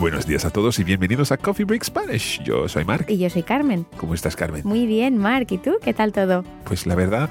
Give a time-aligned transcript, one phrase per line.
[0.00, 2.42] Buenos días a todos y bienvenidos a Coffee Break Spanish.
[2.42, 3.04] Yo soy Mark.
[3.06, 3.84] Y yo soy Carmen.
[3.98, 4.62] ¿Cómo estás, Carmen?
[4.64, 5.48] Muy bien, Mark.
[5.50, 5.76] ¿Y tú?
[5.82, 6.42] ¿Qué tal todo?
[6.64, 7.28] Pues la verdad,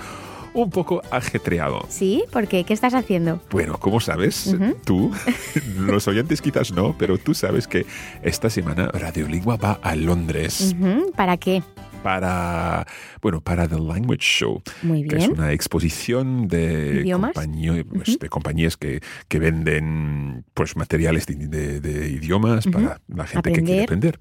[0.53, 1.83] un poco ajetreado.
[1.89, 2.25] ¿Sí?
[2.31, 2.63] ¿Por qué?
[2.65, 3.41] ¿Qué estás haciendo?
[3.49, 5.11] Bueno, como sabes, tú,
[5.79, 7.87] los oyentes quizás no, pero tú sabes que
[8.21, 10.75] esta semana Radiolingua va a Londres.
[11.15, 11.63] ¿Para qué?
[12.03, 12.86] Para,
[13.22, 17.02] bueno, para The Language Show, Muy que es una exposición de,
[17.33, 23.25] compañía- pues, de compañías que, que venden pues, materiales de, de- de idiomas para la
[23.27, 24.20] gente que quiere aprender.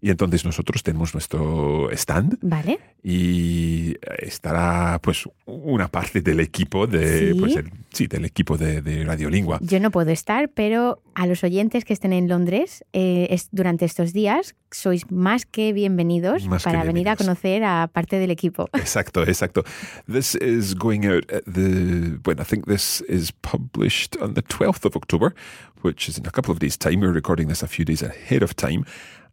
[0.00, 2.78] Y entonces nosotros tenemos nuestro stand Vale.
[3.02, 7.38] y estará pues una parte del equipo de, ¿Sí?
[7.40, 9.58] pues, el- sí, del equipo de, de Radiolingua.
[9.60, 13.86] Yo no puedo estar, pero a los oyentes que estén en Londres eh, es- durante
[13.86, 18.30] estos días sois más que bienvenidos Más que para venir a conocer a parte del
[18.30, 18.68] equipo.
[18.74, 19.64] Exacto, exacto.
[20.06, 24.84] This is going out at the, well, I think this is published on the 12th
[24.84, 25.34] of October,
[25.82, 27.00] which is in a couple of days' time.
[27.00, 28.84] We're recording this a few days ahead of time.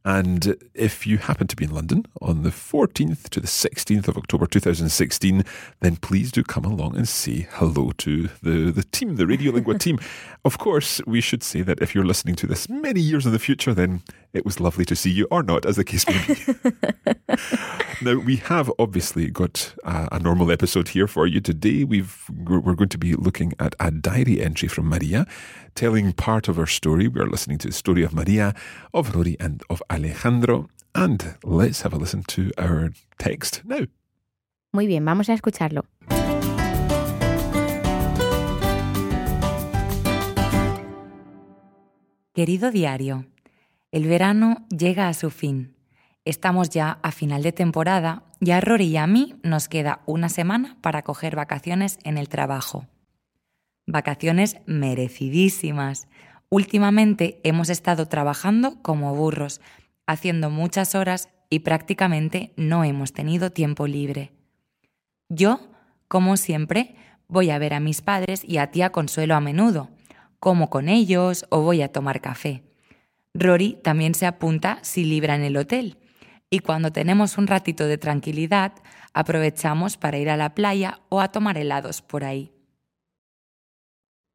[0.06, 4.18] And if you happen to be in London on the 14th to the 16th of
[4.18, 5.44] October 2016,
[5.80, 9.98] then please do come along and say hello to the, the team, the Radiolingua team.
[10.46, 13.40] Of course, we should say that if you're listening to this many years in the
[13.40, 17.36] future, then it was lovely to see you, or not, as the case may be.
[18.02, 21.86] Now, we have obviously got a, a normal episode here for you today.
[21.86, 25.26] We've, we're going to be looking at a diary entry from Maria,
[25.76, 27.08] telling part of her story.
[27.08, 28.54] We're listening to the story of Maria,
[28.94, 30.70] of Rory, and of Alejandro.
[30.94, 33.88] And let's have a listen to our text now.
[34.74, 35.86] Muy bien, vamos a escucharlo.
[42.34, 43.26] Querido diario,
[43.92, 45.78] el verano llega a su fin.
[46.26, 50.28] Estamos ya a final de temporada y a Rory y a mí nos queda una
[50.28, 52.88] semana para coger vacaciones en el trabajo.
[53.88, 56.10] Vacaciones merecidísimas.
[56.50, 59.62] Últimamente hemos estado trabajando como burros,
[60.08, 64.32] haciendo muchas horas y prácticamente no hemos tenido tiempo libre.
[65.30, 65.60] Yo,
[66.08, 66.96] como siempre,
[67.28, 69.90] voy a ver a mis padres y a tía Consuelo a menudo,
[70.40, 72.64] como con ellos o voy a tomar café.
[73.34, 75.98] Rory también se apunta si libra en el hotel.
[76.50, 78.74] Y cuando tenemos un ratito de tranquilidad,
[79.14, 82.52] aprovechamos para ir a la playa o a tomar helados por ahí.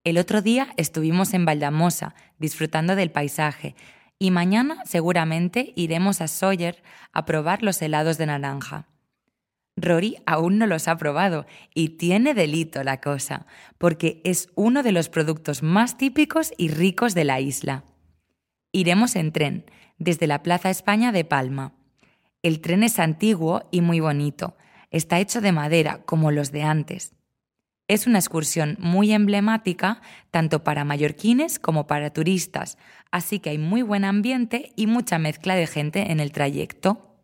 [0.03, 3.75] El otro día estuvimos en Valdamosa, disfrutando del paisaje,
[4.23, 6.83] y mañana seguramente iremos a Sawyer
[7.13, 8.87] a probar los helados de naranja.
[9.77, 13.47] Rory aún no los ha probado y tiene delito la cosa,
[13.79, 17.85] porque es uno de los productos más típicos y ricos de la isla.
[18.73, 19.65] Iremos en tren,
[19.99, 21.73] desde la Plaza España de Palma.
[22.43, 24.55] El tren es antiguo y muy bonito.
[24.91, 27.15] Está hecho de madera, como los de antes.
[27.91, 32.79] Es una excursión muy emblemática tanto para mallorquines como para turistas,
[33.11, 37.17] así que hay muy buen ambiente y mucha mezcla de gente en el trayecto.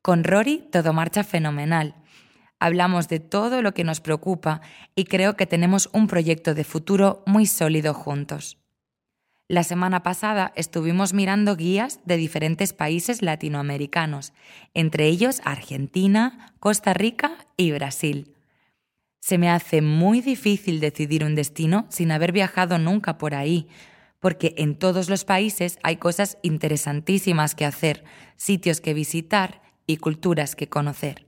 [0.00, 1.94] Con Rory todo marcha fenomenal.
[2.58, 4.62] Hablamos de todo lo que nos preocupa
[4.94, 8.56] y creo que tenemos un proyecto de futuro muy sólido juntos.
[9.46, 14.32] La semana pasada estuvimos mirando guías de diferentes países latinoamericanos,
[14.72, 18.34] entre ellos Argentina, Costa Rica y Brasil.
[19.28, 23.68] Se me hace muy difícil decidir un destino sin haber viajado nunca por ahí,
[24.20, 28.04] porque en todos los países hay cosas interesantísimas que hacer,
[28.36, 31.26] sitios que visitar y culturas que conocer.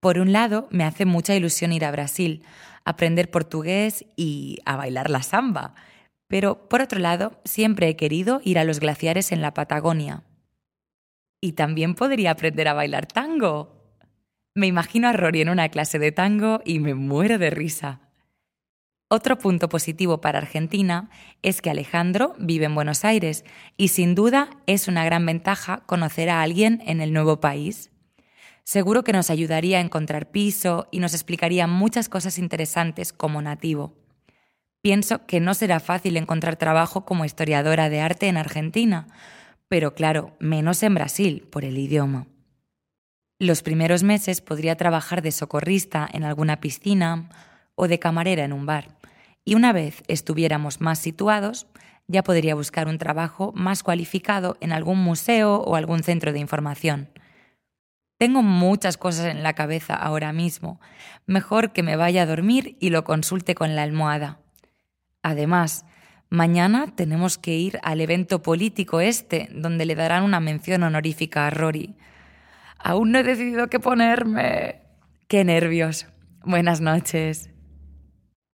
[0.00, 2.42] Por un lado, me hace mucha ilusión ir a Brasil,
[2.84, 5.76] aprender portugués y a bailar la samba.
[6.26, 10.24] Pero por otro lado, siempre he querido ir a los glaciares en la Patagonia.
[11.40, 13.75] Y también podría aprender a bailar tango.
[14.56, 18.00] Me imagino a Rory en una clase de tango y me muero de risa.
[19.10, 21.10] Otro punto positivo para Argentina
[21.42, 23.44] es que Alejandro vive en Buenos Aires
[23.76, 27.90] y sin duda es una gran ventaja conocer a alguien en el nuevo país.
[28.64, 33.92] Seguro que nos ayudaría a encontrar piso y nos explicaría muchas cosas interesantes como nativo.
[34.80, 39.06] Pienso que no será fácil encontrar trabajo como historiadora de arte en Argentina,
[39.68, 42.26] pero claro, menos en Brasil por el idioma.
[43.38, 47.28] Los primeros meses podría trabajar de socorrista en alguna piscina
[47.74, 48.96] o de camarera en un bar,
[49.44, 51.66] y una vez estuviéramos más situados,
[52.08, 57.10] ya podría buscar un trabajo más cualificado en algún museo o algún centro de información.
[58.16, 60.80] Tengo muchas cosas en la cabeza ahora mismo.
[61.26, 64.40] Mejor que me vaya a dormir y lo consulte con la almohada.
[65.22, 65.84] Además,
[66.30, 71.50] mañana tenemos que ir al evento político este, donde le darán una mención honorífica a
[71.50, 71.94] Rory.
[72.78, 74.82] Aún no he decidido qué ponerme.
[75.28, 76.06] Qué nervios.
[76.44, 77.50] Buenas noches.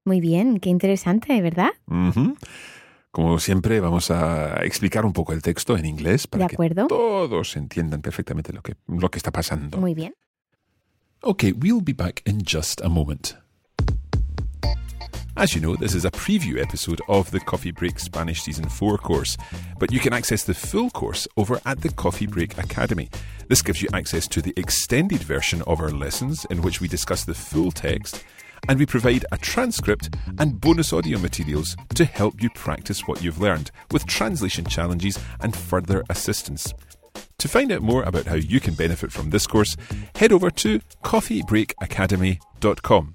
[0.04, 1.70] Muy bien, qué interesante, ¿verdad?
[3.10, 6.84] Como siempre, vamos a explicar un poco el texto en inglés para De acuerdo.
[6.88, 9.78] que todos entiendan perfectamente lo que, lo que está pasando.
[9.78, 10.14] Muy bien.
[11.20, 13.36] Okay, we'll be back in just a moment.
[15.34, 18.98] As you know, this is a preview episode of the Coffee Break Spanish Season 4
[18.98, 19.38] course,
[19.78, 23.08] but you can access the full course over at the Coffee Break Academy.
[23.52, 27.26] This gives you access to the extended version of our lessons, in which we discuss
[27.26, 28.24] the full text,
[28.66, 33.42] and we provide a transcript and bonus audio materials to help you practice what you've
[33.42, 36.72] learned, with translation challenges and further assistance.
[37.36, 39.76] To find out more about how you can benefit from this course,
[40.14, 43.14] head over to coffeebreakacademy.com.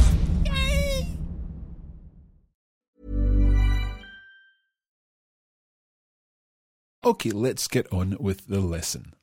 [7.03, 9.13] Okay, let's get on with the lesson.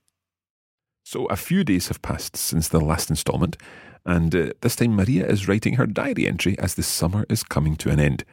[1.04, 3.56] So, a few days have passed since the last instalment,
[4.04, 7.76] and uh, this time Maria is writing her diary entry as the summer is coming
[7.76, 8.24] to an end.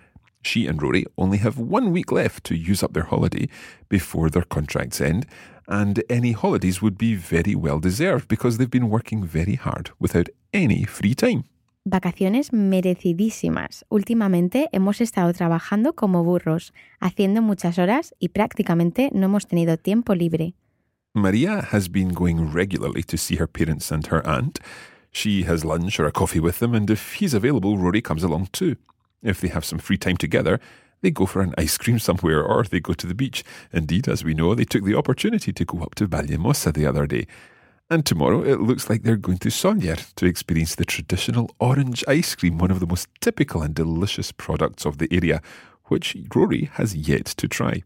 [0.41, 3.47] She and Rory only have one week left to use up their holiday
[3.87, 5.27] before their contracts end,
[5.67, 10.29] and any holidays would be very well deserved because they've been working very hard without
[10.53, 11.43] any free time.
[11.87, 13.85] Vacaciones merecidísimas.
[13.89, 20.15] Últimamente hemos estado trabajando como burros, haciendo muchas horas y prácticamente no hemos tenido tiempo
[20.15, 20.55] libre.
[21.13, 24.57] Maria has been going regularly to see her parents and her aunt.
[25.11, 28.47] She has lunch or a coffee with them, and if he's available, Rory comes along
[28.51, 28.77] too.
[29.21, 30.59] If they have some free time together,
[31.03, 33.43] they go for an ice cream somewhere or they go to the beach.
[33.71, 37.05] Indeed, as we know, they took the opportunity to go up to Valldemossa the other
[37.05, 37.27] day.
[37.87, 42.33] And tomorrow it looks like they're going to Sóller to experience the traditional orange ice
[42.33, 45.39] cream, one of the most typical and delicious products of the area,
[45.85, 47.83] which Rory has yet to try.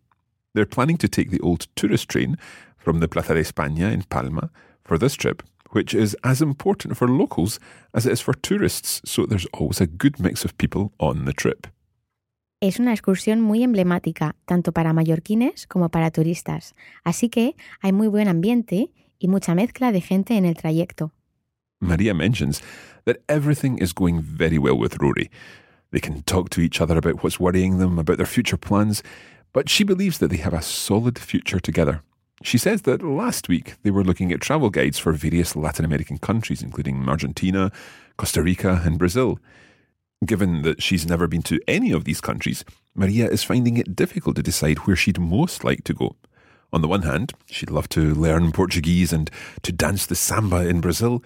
[0.53, 2.37] They're planning to take the old tourist train
[2.77, 4.49] from the Plaza de España in Palma
[4.85, 7.59] for this trip, which is as important for locals
[7.93, 11.33] as it is for tourists, so there's always a good mix of people on the
[11.33, 11.67] trip.
[12.61, 18.07] Es una excursión muy emblemática, tanto para mallorquines como para turistas, así que hay muy
[18.07, 21.11] buen ambiente y mucha mezcla de gente en el trayecto.
[21.81, 22.61] Maria mentions
[23.05, 25.29] that everything is going very well with Rory.
[25.91, 29.01] They can talk to each other about what's worrying them, about their future plans,
[29.53, 32.01] but she believes that they have a solid future together.
[32.43, 36.17] She says that last week they were looking at travel guides for various Latin American
[36.17, 37.71] countries, including Argentina,
[38.17, 39.39] Costa Rica, and Brazil.
[40.25, 44.35] Given that she's never been to any of these countries, Maria is finding it difficult
[44.35, 46.15] to decide where she'd most like to go.
[46.71, 49.31] On the one hand, she'd love to learn Portuguese and
[49.63, 51.23] to dance the samba in Brazil,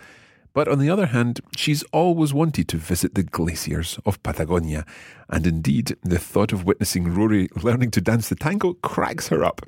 [0.54, 4.86] But on the other hand, she's always wanted to visit the glaciers of Patagonia,
[5.28, 9.62] and indeed, the thought of witnessing Rory learning to dance the tango cracks her up.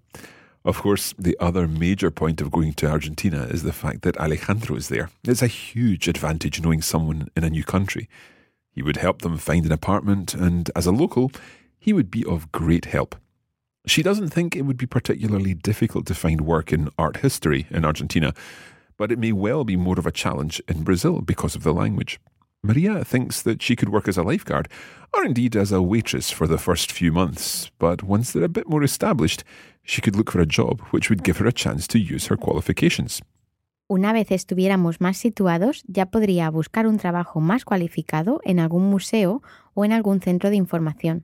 [0.63, 4.75] Of course, the other major point of going to Argentina is the fact that Alejandro
[4.75, 5.09] is there.
[5.23, 8.07] It's a huge advantage knowing someone in a new country.
[8.71, 11.31] He would help them find an apartment, and as a local,
[11.79, 13.15] he would be of great help.
[13.87, 17.85] She doesn't think it would be particularly difficult to find work in art history in
[17.85, 18.33] Argentina,
[18.97, 22.19] but it may well be more of a challenge in Brazil because of the language.
[22.63, 24.67] Maria thinks that she could work as a lifeguard,
[25.13, 28.67] or indeed as a waitress for the first few months, but once they're a bit
[28.67, 29.43] more established,
[29.83, 32.37] she could look for a job which would give her a chance to use her
[32.37, 33.21] qualifications.
[33.87, 39.43] Una vez estuviéramos más situados, ya podría buscar un trabajo más cualificado en algún museo
[39.75, 41.23] o en algún centro de información.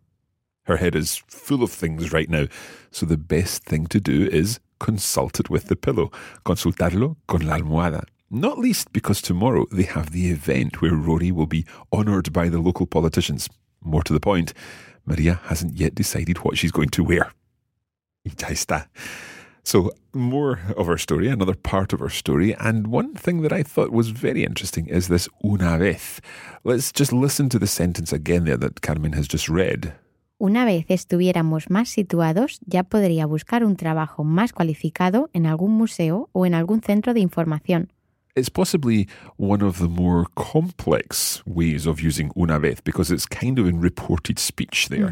[0.72, 2.46] Her head is full of things right now,
[2.92, 6.12] so the best thing to do is consult it with the pillow.
[6.46, 8.06] Consultarlo con la almohada.
[8.30, 12.60] Not least because tomorrow they have the event where Rory will be honoured by the
[12.60, 13.50] local politicians.
[13.82, 14.54] More to the point,
[15.06, 17.34] Maria hasn't yet decided what she's going to wear.
[18.26, 18.88] Está.
[19.66, 23.62] So, more of our story, another part of our story, and one thing that I
[23.62, 26.22] thought was very interesting is this una vez.
[26.64, 29.96] Let's just listen to the sentence again there that Carmen has just read.
[30.44, 36.30] Una vez estuviéramos más situados, ya podría buscar un trabajo más cualificado en algún museo
[36.32, 37.92] o en algún centro de información.
[38.36, 39.08] It's possibly
[39.38, 43.80] one of the more complex ways of using una vez because it's kind of in
[43.80, 45.12] reported speech there.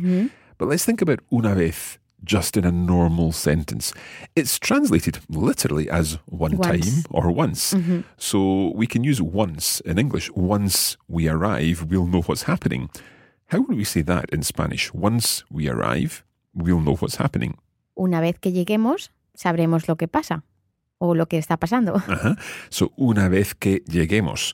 [0.58, 3.94] But let's think about una vez just in a normal sentence.
[4.36, 6.72] It's translated literally as one Once.
[6.72, 7.76] time or once.
[8.18, 10.32] So we can use once in English.
[10.32, 12.90] Once we arrive, we'll know what's happening.
[13.50, 14.94] How would we say that in Spanish?
[14.94, 17.58] Once we arrive, we'll know what's happening.
[17.98, 20.44] Una vez que lleguemos, sabremos lo que pasa
[21.00, 21.96] o lo que está pasando.
[22.08, 22.36] Uh-huh.
[22.70, 24.54] So, una vez que lleguemos.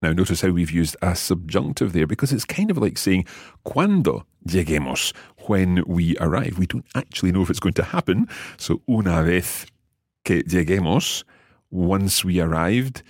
[0.00, 3.26] Now, notice how we've used a subjunctive there because it's kind of like saying
[3.64, 5.12] cuando lleguemos,
[5.48, 6.56] when we arrive.
[6.56, 8.28] We don't actually know if it's going to happen.
[8.56, 9.66] So, una vez
[10.24, 11.24] que lleguemos,
[11.72, 13.02] once we arrived,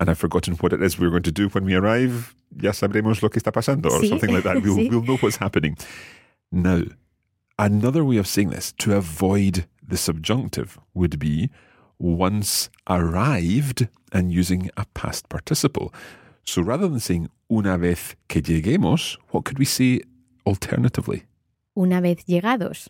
[0.00, 2.34] and I've forgotten what it is we're going to do when we arrive.
[2.56, 4.08] Ya sabremos lo que está pasando, or Sí.
[4.08, 4.56] something like that.
[4.62, 4.88] We'll, Sí.
[4.90, 5.76] we'll know what's happening.
[6.50, 6.82] Now,
[7.58, 11.50] another way of saying this to avoid the subjunctive would be
[11.98, 15.92] once arrived and using a past participle.
[16.44, 20.00] So rather than saying una vez que lleguemos, what could we say
[20.46, 21.24] alternatively?
[21.76, 22.88] Una vez llegados.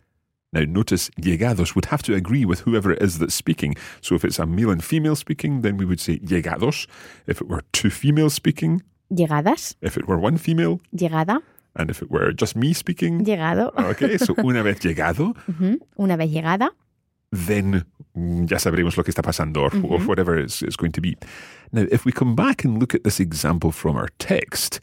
[0.53, 3.75] Now, notice llegados would have to agree with whoever it is that's speaking.
[4.01, 6.87] So if it's a male and female speaking, then we would say llegados.
[7.27, 9.77] If it were two females speaking, Llegadas.
[9.83, 11.41] if it were one female, Llegada.
[11.77, 13.73] and if it were just me speaking, Llegado.
[13.77, 15.35] okay, so una vez llegado.
[15.99, 16.71] Una vez llegada.
[17.31, 17.85] then
[18.15, 21.15] mm, ya sabremos lo que está pasando or, or whatever it's, it's going to be.
[21.73, 24.81] Now, if we come back and look at this example from our text,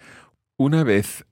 [0.60, 1.24] una vez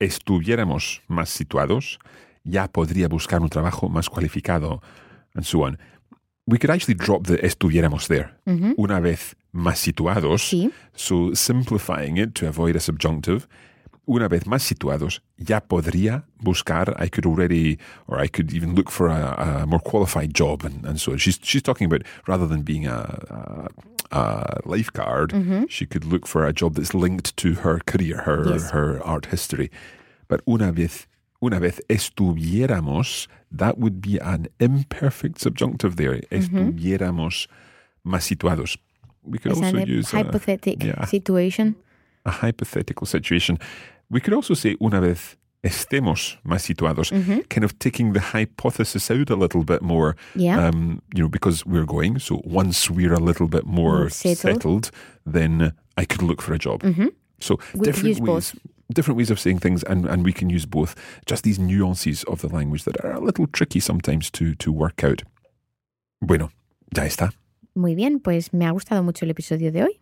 [0.00, 1.98] estuviéramos más situados,
[2.44, 4.80] ya podría buscar un trabajo más cualificado,
[5.34, 5.78] and so on.
[6.46, 8.30] We could actually drop the estuviéramos there.
[8.76, 10.70] Una vez más situados, Sí.
[10.94, 13.46] so simplifying it to avoid a subjunctive.
[14.08, 16.96] Una vez más situados, ya podría buscar.
[16.98, 17.78] I could already,
[18.08, 21.18] or I could even look for a, a more qualified job, and, and so on.
[21.18, 23.68] She's she's talking about rather than being a,
[24.10, 25.66] a, a lifeguard, mm-hmm.
[25.68, 28.70] she could look for a job that's linked to her career, her Yes.
[28.72, 29.70] her art history.
[30.26, 31.06] But una vez
[31.40, 36.16] una vez estuviéramos, that would be an imperfect subjunctive there.
[36.30, 36.34] Mm-hmm.
[36.34, 37.48] Estuviéramos
[38.04, 38.78] más situados.
[39.24, 41.74] We could Es also use a- hypothetical yeah situation.
[42.24, 43.58] a hypothetical situation.
[44.10, 47.10] We could also say una vez estemos más situados,
[47.48, 50.16] kind of taking the hypothesis out a little bit more.
[50.34, 50.58] Yeah.
[50.68, 52.18] Um, you know, because we're going.
[52.18, 54.38] So once we're a little bit more settled.
[54.38, 54.90] settled,
[55.24, 56.82] then I could look for a job.
[57.40, 58.54] So We different ways.
[58.92, 60.94] Different ways of saying things, and, and we can use both.
[61.24, 65.02] Just these nuances of the language that are a little tricky sometimes to, to work
[65.02, 65.22] out.
[66.20, 66.50] Bueno,
[66.94, 67.30] ya está.
[67.74, 69.98] Muy bien, pues me ha gustado mucho el episodio de hoy.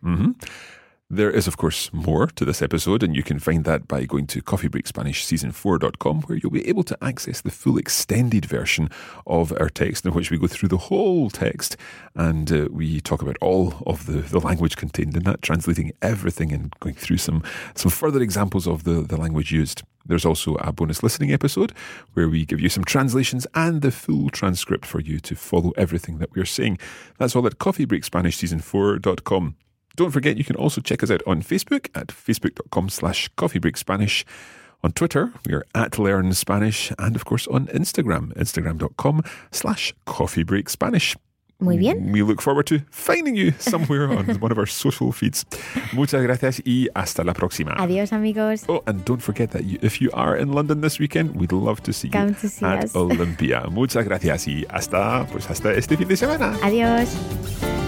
[1.13, 4.27] There is, of course, more to this episode, and you can find that by going
[4.27, 8.89] to coffeebreakspanishseason4.com, where you'll be able to access the full extended version
[9.27, 11.75] of our text, in which we go through the whole text
[12.15, 16.53] and uh, we talk about all of the, the language contained in that, translating everything
[16.53, 17.43] and going through some,
[17.75, 19.83] some further examples of the, the language used.
[20.05, 21.73] There's also a bonus listening episode
[22.13, 26.19] where we give you some translations and the full transcript for you to follow everything
[26.19, 26.77] that we're saying.
[27.17, 29.55] That's all at coffeebreakspanishseason4.com.
[29.95, 34.23] Don't forget, you can also check us out on Facebook at facebook.com slash coffeebreakspanish.
[34.83, 36.91] On Twitter, we are at Learn Spanish.
[36.97, 39.21] And of course, on Instagram, instagram.com
[39.51, 41.15] slash coffeebreakspanish.
[41.59, 42.11] Muy bien.
[42.11, 45.45] We look forward to finding you somewhere on one of our social feeds.
[45.93, 47.75] Muchas gracias y hasta la próxima.
[47.77, 48.65] Adiós, amigos.
[48.67, 51.83] Oh, and don't forget that you, if you are in London this weekend, we'd love
[51.83, 52.95] to see you Come to see at us.
[52.95, 53.67] Olympia.
[53.69, 56.57] Muchas gracias y hasta, pues hasta este fin de semana.
[56.63, 57.80] Adiós.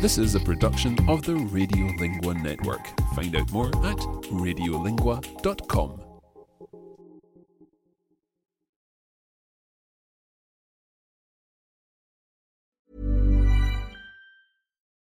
[0.00, 2.86] This is a production of the Radiolingua Network.
[3.16, 3.96] Find out more at
[4.30, 6.00] radiolingua.com.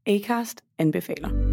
[0.05, 1.52] Acast and anbefaler.